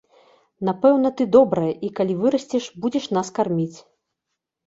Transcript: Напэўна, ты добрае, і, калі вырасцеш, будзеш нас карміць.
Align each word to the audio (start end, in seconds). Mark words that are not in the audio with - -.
Напэўна, 0.67 1.09
ты 1.17 1.25
добрае, 1.35 1.67
і, 1.87 1.91
калі 1.99 2.17
вырасцеш, 2.23 2.69
будзеш 2.85 3.05
нас 3.17 3.27
карміць. 3.39 3.77